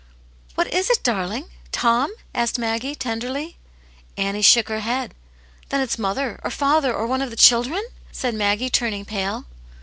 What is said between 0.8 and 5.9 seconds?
it, darling? Tom?" asked Maggie, tenderly. Annie shook her head. "^Then